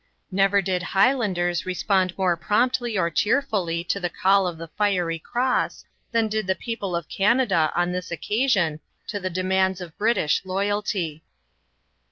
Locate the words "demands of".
9.29-9.95